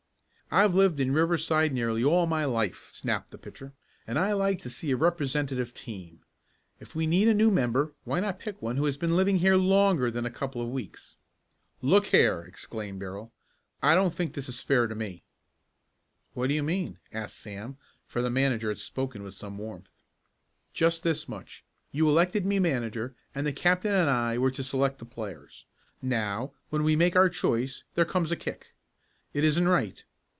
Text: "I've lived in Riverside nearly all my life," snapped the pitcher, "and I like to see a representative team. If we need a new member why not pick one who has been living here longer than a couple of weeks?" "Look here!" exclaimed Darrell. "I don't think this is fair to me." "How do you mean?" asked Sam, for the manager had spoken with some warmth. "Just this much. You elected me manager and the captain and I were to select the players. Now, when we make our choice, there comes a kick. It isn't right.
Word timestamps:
"I've 0.53 0.75
lived 0.75 0.99
in 0.99 1.13
Riverside 1.13 1.71
nearly 1.71 2.03
all 2.03 2.25
my 2.25 2.43
life," 2.43 2.89
snapped 2.91 3.31
the 3.31 3.37
pitcher, 3.37 3.71
"and 4.05 4.19
I 4.19 4.33
like 4.33 4.59
to 4.63 4.69
see 4.69 4.91
a 4.91 4.97
representative 4.97 5.73
team. 5.73 6.25
If 6.77 6.93
we 6.93 7.07
need 7.07 7.29
a 7.29 7.33
new 7.33 7.49
member 7.49 7.93
why 8.03 8.19
not 8.19 8.37
pick 8.37 8.61
one 8.61 8.75
who 8.75 8.83
has 8.83 8.97
been 8.97 9.15
living 9.15 9.37
here 9.37 9.55
longer 9.55 10.11
than 10.11 10.25
a 10.25 10.29
couple 10.29 10.61
of 10.61 10.67
weeks?" 10.67 11.15
"Look 11.81 12.07
here!" 12.07 12.43
exclaimed 12.43 12.99
Darrell. 12.99 13.31
"I 13.81 13.95
don't 13.95 14.13
think 14.13 14.33
this 14.33 14.49
is 14.49 14.59
fair 14.59 14.87
to 14.87 14.93
me." 14.93 15.23
"How 16.35 16.47
do 16.47 16.53
you 16.53 16.63
mean?" 16.63 16.99
asked 17.13 17.39
Sam, 17.39 17.77
for 18.05 18.21
the 18.21 18.29
manager 18.29 18.67
had 18.67 18.77
spoken 18.77 19.23
with 19.23 19.35
some 19.35 19.57
warmth. 19.57 19.87
"Just 20.73 21.01
this 21.03 21.29
much. 21.29 21.63
You 21.93 22.09
elected 22.09 22.45
me 22.45 22.59
manager 22.59 23.15
and 23.33 23.47
the 23.47 23.53
captain 23.53 23.93
and 23.93 24.09
I 24.09 24.37
were 24.37 24.51
to 24.51 24.63
select 24.63 24.99
the 24.99 25.05
players. 25.05 25.63
Now, 26.01 26.51
when 26.71 26.83
we 26.83 26.97
make 26.97 27.15
our 27.15 27.29
choice, 27.29 27.85
there 27.95 28.03
comes 28.03 28.31
a 28.33 28.35
kick. 28.35 28.73
It 29.31 29.45
isn't 29.45 29.69
right. 29.69 30.03